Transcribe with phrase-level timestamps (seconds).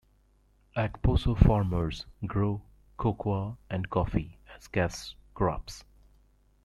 [0.75, 2.63] Akposso farmers grow
[2.97, 5.83] cocoa and coffee as cash crops.